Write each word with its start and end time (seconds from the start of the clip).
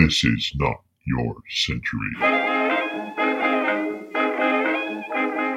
This 0.00 0.24
is 0.24 0.52
not 0.56 0.76
your 1.06 1.36
century. 1.50 2.10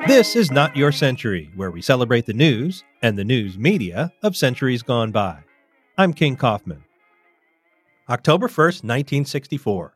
This 0.06 0.36
is 0.36 0.52
Not 0.52 0.76
Your 0.76 0.92
Century, 0.92 1.50
where 1.56 1.72
we 1.72 1.82
celebrate 1.82 2.26
the 2.26 2.34
news 2.34 2.84
and 3.02 3.18
the 3.18 3.24
news 3.24 3.58
media 3.58 4.12
of 4.22 4.36
centuries 4.36 4.84
gone 4.84 5.14
by. 5.14 5.38
I'm 5.98 6.12
King 6.12 6.36
Kaufman. 6.36 6.84
October 8.10 8.50
1st, 8.50 8.84
1964. 8.84 9.96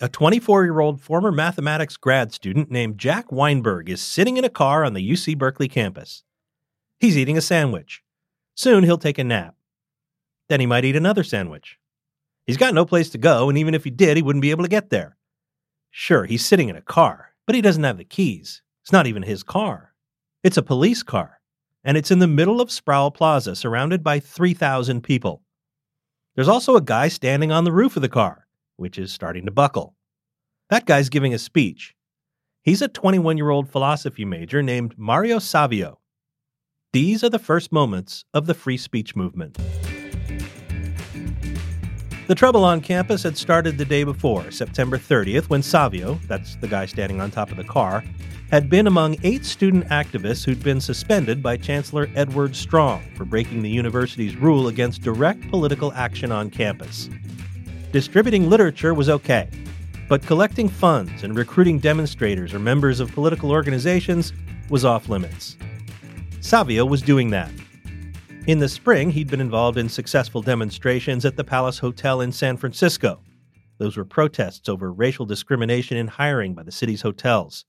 A 0.00 0.08
24 0.08 0.64
year 0.64 0.80
old 0.80 1.02
former 1.02 1.30
mathematics 1.30 1.98
grad 1.98 2.32
student 2.32 2.70
named 2.70 2.96
Jack 2.96 3.30
Weinberg 3.30 3.90
is 3.90 4.00
sitting 4.00 4.38
in 4.38 4.44
a 4.44 4.48
car 4.48 4.86
on 4.86 4.94
the 4.94 5.06
UC 5.06 5.36
Berkeley 5.36 5.68
campus. 5.68 6.24
He's 6.98 7.18
eating 7.18 7.36
a 7.36 7.42
sandwich. 7.42 8.02
Soon 8.54 8.84
he'll 8.84 8.96
take 8.96 9.18
a 9.18 9.24
nap. 9.24 9.54
Then 10.48 10.60
he 10.60 10.66
might 10.66 10.86
eat 10.86 10.96
another 10.96 11.22
sandwich. 11.22 11.78
He's 12.46 12.56
got 12.56 12.74
no 12.74 12.84
place 12.84 13.10
to 13.10 13.18
go, 13.18 13.48
and 13.48 13.58
even 13.58 13.74
if 13.74 13.84
he 13.84 13.90
did, 13.90 14.16
he 14.16 14.22
wouldn't 14.22 14.42
be 14.42 14.50
able 14.52 14.62
to 14.62 14.70
get 14.70 14.90
there. 14.90 15.16
Sure, 15.90 16.24
he's 16.24 16.44
sitting 16.44 16.68
in 16.68 16.76
a 16.76 16.82
car, 16.82 17.34
but 17.46 17.56
he 17.56 17.60
doesn't 17.60 17.82
have 17.82 17.98
the 17.98 18.04
keys. 18.04 18.62
It's 18.82 18.92
not 18.92 19.06
even 19.06 19.22
his 19.22 19.42
car. 19.42 19.94
It's 20.44 20.56
a 20.56 20.62
police 20.62 21.02
car, 21.02 21.40
and 21.82 21.96
it's 21.96 22.10
in 22.10 22.20
the 22.20 22.28
middle 22.28 22.60
of 22.60 22.70
Sproul 22.70 23.10
Plaza, 23.10 23.56
surrounded 23.56 24.04
by 24.04 24.20
3,000 24.20 25.02
people. 25.02 25.42
There's 26.36 26.48
also 26.48 26.76
a 26.76 26.82
guy 26.82 27.08
standing 27.08 27.50
on 27.50 27.64
the 27.64 27.72
roof 27.72 27.96
of 27.96 28.02
the 28.02 28.08
car, 28.08 28.46
which 28.76 28.98
is 28.98 29.12
starting 29.12 29.46
to 29.46 29.50
buckle. 29.50 29.96
That 30.70 30.86
guy's 30.86 31.08
giving 31.08 31.34
a 31.34 31.38
speech. 31.38 31.94
He's 32.62 32.82
a 32.82 32.88
21 32.88 33.36
year 33.36 33.50
old 33.50 33.70
philosophy 33.70 34.24
major 34.24 34.62
named 34.62 34.94
Mario 34.96 35.38
Savio. 35.38 36.00
These 36.92 37.24
are 37.24 37.30
the 37.30 37.38
first 37.38 37.72
moments 37.72 38.24
of 38.34 38.46
the 38.46 38.54
free 38.54 38.76
speech 38.76 39.16
movement. 39.16 39.58
The 42.26 42.34
trouble 42.34 42.64
on 42.64 42.80
campus 42.80 43.22
had 43.22 43.38
started 43.38 43.78
the 43.78 43.84
day 43.84 44.02
before, 44.02 44.50
September 44.50 44.98
30th, 44.98 45.48
when 45.48 45.62
Savio, 45.62 46.14
that's 46.26 46.56
the 46.56 46.66
guy 46.66 46.84
standing 46.84 47.20
on 47.20 47.30
top 47.30 47.52
of 47.52 47.56
the 47.56 47.62
car, 47.62 48.02
had 48.50 48.68
been 48.68 48.88
among 48.88 49.16
eight 49.22 49.44
student 49.44 49.86
activists 49.90 50.44
who'd 50.44 50.60
been 50.60 50.80
suspended 50.80 51.40
by 51.40 51.56
Chancellor 51.56 52.10
Edward 52.16 52.56
Strong 52.56 53.04
for 53.14 53.24
breaking 53.24 53.62
the 53.62 53.70
university's 53.70 54.34
rule 54.34 54.66
against 54.66 55.02
direct 55.02 55.48
political 55.50 55.92
action 55.92 56.32
on 56.32 56.50
campus. 56.50 57.08
Distributing 57.92 58.50
literature 58.50 58.92
was 58.92 59.08
okay, 59.08 59.48
but 60.08 60.26
collecting 60.26 60.68
funds 60.68 61.22
and 61.22 61.36
recruiting 61.36 61.78
demonstrators 61.78 62.52
or 62.52 62.58
members 62.58 62.98
of 62.98 63.12
political 63.12 63.52
organizations 63.52 64.32
was 64.68 64.84
off 64.84 65.08
limits. 65.08 65.56
Savio 66.40 66.84
was 66.84 67.02
doing 67.02 67.30
that. 67.30 67.52
In 68.46 68.60
the 68.60 68.68
spring, 68.68 69.10
he'd 69.10 69.28
been 69.28 69.40
involved 69.40 69.76
in 69.76 69.88
successful 69.88 70.40
demonstrations 70.40 71.24
at 71.24 71.34
the 71.34 71.42
Palace 71.42 71.80
Hotel 71.80 72.20
in 72.20 72.30
San 72.30 72.56
Francisco. 72.56 73.20
Those 73.78 73.96
were 73.96 74.04
protests 74.04 74.68
over 74.68 74.92
racial 74.92 75.26
discrimination 75.26 75.96
in 75.96 76.06
hiring 76.06 76.54
by 76.54 76.62
the 76.62 76.70
city's 76.70 77.02
hotels. 77.02 77.64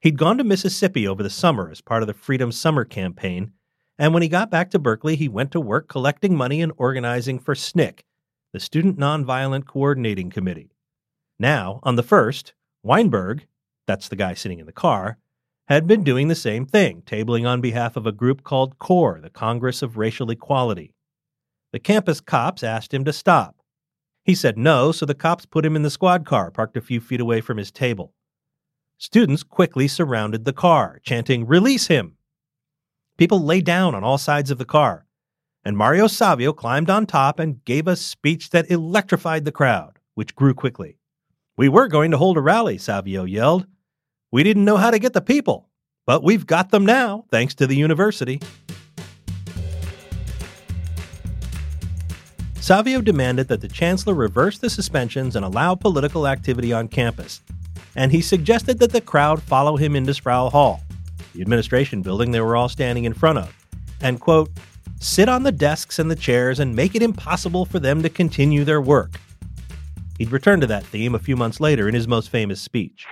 He'd 0.00 0.16
gone 0.16 0.38
to 0.38 0.44
Mississippi 0.44 1.06
over 1.06 1.22
the 1.22 1.28
summer 1.28 1.70
as 1.70 1.82
part 1.82 2.02
of 2.02 2.06
the 2.06 2.14
Freedom 2.14 2.50
Summer 2.50 2.86
campaign, 2.86 3.52
and 3.98 4.14
when 4.14 4.22
he 4.22 4.30
got 4.30 4.50
back 4.50 4.70
to 4.70 4.78
Berkeley, 4.78 5.14
he 5.14 5.28
went 5.28 5.52
to 5.52 5.60
work 5.60 5.88
collecting 5.88 6.34
money 6.34 6.62
and 6.62 6.72
organizing 6.78 7.38
for 7.38 7.54
SNCC, 7.54 8.00
the 8.54 8.60
Student 8.60 8.98
Nonviolent 8.98 9.66
Coordinating 9.66 10.30
Committee. 10.30 10.70
Now, 11.38 11.80
on 11.82 11.96
the 11.96 12.02
first, 12.02 12.54
Weinberg, 12.82 13.46
that's 13.86 14.08
the 14.08 14.16
guy 14.16 14.32
sitting 14.32 14.58
in 14.58 14.64
the 14.64 14.72
car, 14.72 15.18
had 15.72 15.86
been 15.86 16.04
doing 16.04 16.28
the 16.28 16.34
same 16.34 16.66
thing, 16.66 17.02
tabling 17.02 17.48
on 17.48 17.60
behalf 17.60 17.96
of 17.96 18.06
a 18.06 18.12
group 18.12 18.42
called 18.42 18.78
CORE, 18.78 19.20
the 19.22 19.30
Congress 19.30 19.82
of 19.82 19.96
Racial 19.96 20.30
Equality. 20.30 20.94
The 21.72 21.78
campus 21.78 22.20
cops 22.20 22.62
asked 22.62 22.92
him 22.92 23.04
to 23.04 23.12
stop. 23.12 23.56
He 24.24 24.34
said 24.34 24.58
no, 24.58 24.92
so 24.92 25.06
the 25.06 25.14
cops 25.14 25.46
put 25.46 25.64
him 25.64 25.74
in 25.74 25.82
the 25.82 25.90
squad 25.90 26.26
car 26.26 26.50
parked 26.50 26.76
a 26.76 26.80
few 26.80 27.00
feet 27.00 27.20
away 27.20 27.40
from 27.40 27.56
his 27.56 27.72
table. 27.72 28.12
Students 28.98 29.42
quickly 29.42 29.88
surrounded 29.88 30.44
the 30.44 30.52
car, 30.52 31.00
chanting, 31.02 31.46
Release 31.46 31.88
him! 31.88 32.16
People 33.16 33.42
lay 33.42 33.60
down 33.60 33.94
on 33.94 34.04
all 34.04 34.18
sides 34.18 34.50
of 34.50 34.58
the 34.58 34.64
car, 34.64 35.06
and 35.64 35.76
Mario 35.76 36.06
Savio 36.06 36.52
climbed 36.52 36.90
on 36.90 37.06
top 37.06 37.38
and 37.38 37.64
gave 37.64 37.86
a 37.86 37.96
speech 37.96 38.50
that 38.50 38.70
electrified 38.70 39.44
the 39.44 39.52
crowd, 39.52 39.98
which 40.14 40.36
grew 40.36 40.54
quickly. 40.54 40.98
We 41.56 41.68
were 41.68 41.88
going 41.88 42.10
to 42.10 42.18
hold 42.18 42.36
a 42.36 42.40
rally, 42.40 42.78
Savio 42.78 43.24
yelled. 43.24 43.66
We 44.32 44.42
didn't 44.42 44.64
know 44.64 44.78
how 44.78 44.90
to 44.90 44.98
get 44.98 45.12
the 45.12 45.20
people, 45.20 45.68
but 46.06 46.24
we've 46.24 46.46
got 46.46 46.70
them 46.70 46.86
now, 46.86 47.26
thanks 47.30 47.54
to 47.56 47.66
the 47.66 47.76
university. 47.76 48.40
Savio 52.58 53.02
demanded 53.02 53.48
that 53.48 53.60
the 53.60 53.68
chancellor 53.68 54.14
reverse 54.14 54.56
the 54.56 54.70
suspensions 54.70 55.36
and 55.36 55.44
allow 55.44 55.74
political 55.74 56.26
activity 56.26 56.72
on 56.72 56.88
campus, 56.88 57.42
and 57.94 58.10
he 58.10 58.22
suggested 58.22 58.78
that 58.78 58.92
the 58.92 59.02
crowd 59.02 59.42
follow 59.42 59.76
him 59.76 59.94
into 59.94 60.14
Sproul 60.14 60.48
Hall, 60.48 60.80
the 61.34 61.42
administration 61.42 62.00
building 62.00 62.30
they 62.30 62.40
were 62.40 62.56
all 62.56 62.70
standing 62.70 63.04
in 63.04 63.12
front 63.12 63.36
of, 63.36 63.54
and, 64.00 64.18
quote, 64.18 64.48
sit 64.98 65.28
on 65.28 65.42
the 65.42 65.52
desks 65.52 65.98
and 65.98 66.10
the 66.10 66.16
chairs 66.16 66.58
and 66.58 66.74
make 66.74 66.94
it 66.94 67.02
impossible 67.02 67.66
for 67.66 67.78
them 67.78 68.02
to 68.02 68.08
continue 68.08 68.64
their 68.64 68.80
work. 68.80 69.20
He'd 70.16 70.32
return 70.32 70.62
to 70.62 70.66
that 70.68 70.86
theme 70.86 71.14
a 71.14 71.18
few 71.18 71.36
months 71.36 71.60
later 71.60 71.86
in 71.86 71.94
his 71.94 72.08
most 72.08 72.30
famous 72.30 72.62
speech 72.62 73.06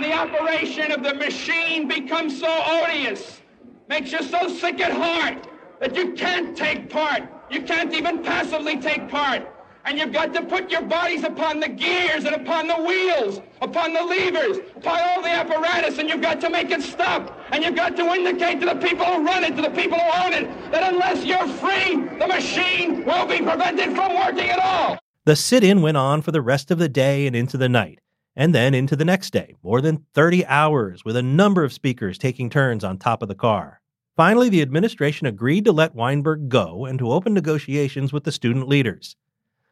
operation 0.00 0.92
of 0.92 1.02
the 1.02 1.14
machine 1.14 1.88
becomes 1.88 2.38
so 2.38 2.62
odious, 2.66 3.40
makes 3.88 4.12
you 4.12 4.22
so 4.22 4.48
sick 4.48 4.80
at 4.80 4.92
heart 4.92 5.48
that 5.80 5.94
you 5.94 6.12
can't 6.12 6.56
take 6.56 6.88
part. 6.88 7.22
You 7.50 7.62
can't 7.62 7.92
even 7.92 8.22
passively 8.22 8.78
take 8.78 9.08
part. 9.08 9.48
And 9.84 9.98
you've 9.98 10.12
got 10.12 10.32
to 10.34 10.42
put 10.42 10.70
your 10.70 10.82
bodies 10.82 11.24
upon 11.24 11.58
the 11.58 11.68
gears 11.68 12.24
and 12.24 12.36
upon 12.36 12.68
the 12.68 12.76
wheels, 12.76 13.40
upon 13.60 13.92
the 13.92 14.02
levers, 14.02 14.58
upon 14.76 15.00
all 15.00 15.22
the 15.22 15.28
apparatus, 15.28 15.98
and 15.98 16.08
you've 16.08 16.22
got 16.22 16.40
to 16.40 16.50
make 16.50 16.70
it 16.70 16.82
stop. 16.82 17.36
And 17.50 17.64
you've 17.64 17.74
got 17.74 17.96
to 17.96 18.04
indicate 18.04 18.60
to 18.60 18.66
the 18.66 18.76
people 18.76 19.04
who 19.04 19.26
run 19.26 19.42
it, 19.42 19.56
to 19.56 19.62
the 19.62 19.70
people 19.70 19.98
who 19.98 20.24
own 20.24 20.32
it, 20.34 20.72
that 20.72 20.92
unless 20.92 21.24
you're 21.24 21.48
free, 21.48 21.96
the 22.18 22.28
machine 22.28 23.04
will 23.04 23.26
be 23.26 23.38
prevented 23.38 23.96
from 23.96 24.14
working 24.14 24.50
at 24.50 24.60
all. 24.60 24.98
The 25.24 25.34
sit 25.34 25.64
in 25.64 25.82
went 25.82 25.96
on 25.96 26.22
for 26.22 26.30
the 26.30 26.42
rest 26.42 26.70
of 26.70 26.78
the 26.78 26.88
day 26.88 27.26
and 27.26 27.34
into 27.34 27.56
the 27.56 27.68
night 27.68 27.98
and 28.34 28.54
then 28.54 28.74
into 28.74 28.96
the 28.96 29.04
next 29.04 29.32
day, 29.32 29.54
more 29.62 29.80
than 29.80 30.06
30 30.14 30.46
hours, 30.46 31.04
with 31.04 31.16
a 31.16 31.22
number 31.22 31.64
of 31.64 31.72
speakers 31.72 32.18
taking 32.18 32.48
turns 32.48 32.84
on 32.84 32.98
top 32.98 33.22
of 33.22 33.28
the 33.28 33.34
car. 33.34 33.80
Finally, 34.16 34.48
the 34.48 34.62
administration 34.62 35.26
agreed 35.26 35.64
to 35.64 35.72
let 35.72 35.94
Weinberg 35.94 36.48
go 36.48 36.84
and 36.84 36.98
to 36.98 37.10
open 37.10 37.32
negotiations 37.34 38.12
with 38.12 38.24
the 38.24 38.32
student 38.32 38.68
leaders. 38.68 39.16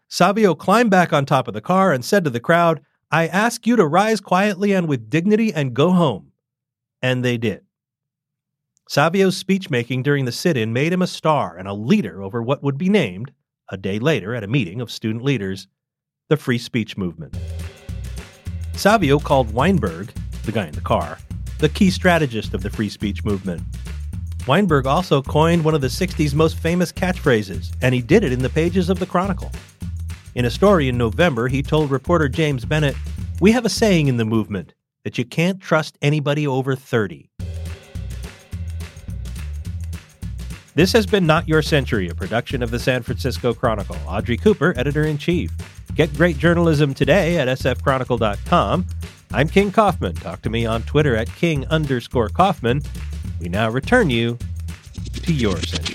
Savio 0.08 0.54
climbed 0.54 0.90
back 0.90 1.12
on 1.12 1.24
top 1.24 1.46
of 1.46 1.54
the 1.54 1.60
car 1.60 1.92
and 1.92 2.04
said 2.04 2.24
to 2.24 2.30
the 2.30 2.40
crowd, 2.40 2.80
I 3.10 3.26
ask 3.26 3.66
you 3.66 3.76
to 3.76 3.86
rise 3.86 4.20
quietly 4.20 4.72
and 4.72 4.88
with 4.88 5.10
dignity 5.10 5.52
and 5.52 5.74
go 5.74 5.90
home. 5.92 6.32
And 7.02 7.24
they 7.24 7.38
did. 7.38 7.62
Savio's 8.88 9.42
speechmaking 9.42 10.02
during 10.02 10.24
the 10.24 10.32
sit 10.32 10.56
in 10.56 10.72
made 10.72 10.92
him 10.92 11.02
a 11.02 11.06
star 11.06 11.56
and 11.56 11.68
a 11.68 11.74
leader 11.74 12.22
over 12.22 12.42
what 12.42 12.62
would 12.62 12.76
be 12.76 12.88
named, 12.88 13.32
a 13.70 13.76
day 13.76 13.98
later 13.98 14.34
at 14.34 14.42
a 14.42 14.48
meeting 14.48 14.80
of 14.80 14.90
student 14.90 15.22
leaders, 15.22 15.68
the 16.28 16.36
Free 16.36 16.58
Speech 16.58 16.96
Movement. 16.96 17.36
Savio 18.74 19.18
called 19.18 19.52
Weinberg, 19.52 20.12
the 20.44 20.52
guy 20.52 20.66
in 20.66 20.72
the 20.72 20.80
car, 20.80 21.18
the 21.58 21.68
key 21.68 21.90
strategist 21.90 22.54
of 22.54 22.62
the 22.62 22.70
free 22.70 22.88
speech 22.88 23.24
movement. 23.24 23.62
Weinberg 24.46 24.86
also 24.86 25.20
coined 25.22 25.64
one 25.64 25.74
of 25.74 25.80
the 25.80 25.86
60s 25.86 26.34
most 26.34 26.58
famous 26.58 26.90
catchphrases, 26.90 27.74
and 27.82 27.94
he 27.94 28.00
did 28.00 28.24
it 28.24 28.32
in 28.32 28.42
the 28.42 28.48
pages 28.48 28.88
of 28.88 28.98
the 28.98 29.06
Chronicle. 29.06 29.50
In 30.34 30.44
a 30.44 30.50
story 30.50 30.88
in 30.88 30.96
November, 30.96 31.48
he 31.48 31.62
told 31.62 31.90
reporter 31.90 32.28
James 32.28 32.64
Bennett, 32.64 32.96
We 33.40 33.52
have 33.52 33.64
a 33.64 33.68
saying 33.68 34.08
in 34.08 34.16
the 34.16 34.24
movement 34.24 34.74
that 35.04 35.18
you 35.18 35.24
can't 35.24 35.60
trust 35.60 35.98
anybody 36.02 36.46
over 36.46 36.74
30. 36.74 37.30
This 40.74 40.92
has 40.92 41.04
been 41.04 41.26
Not 41.26 41.48
Your 41.48 41.62
Century, 41.62 42.08
a 42.08 42.14
production 42.14 42.62
of 42.62 42.70
the 42.70 42.78
San 42.78 43.02
Francisco 43.02 43.52
Chronicle. 43.52 43.96
Audrey 44.06 44.36
Cooper, 44.36 44.72
editor 44.76 45.04
in 45.04 45.18
chief. 45.18 45.50
Get 45.94 46.14
great 46.14 46.38
journalism 46.38 46.94
today 46.94 47.38
at 47.38 47.48
sfchronicle.com. 47.48 48.86
I'm 49.32 49.48
King 49.48 49.70
Kaufman. 49.70 50.14
Talk 50.14 50.42
to 50.42 50.50
me 50.50 50.66
on 50.66 50.82
Twitter 50.82 51.14
at 51.16 51.28
king 51.34 51.66
underscore 51.68 52.28
Kaufman. 52.28 52.82
We 53.40 53.48
now 53.48 53.70
return 53.70 54.10
you 54.10 54.38
to 55.22 55.32
your 55.32 55.56
century. 55.58 55.89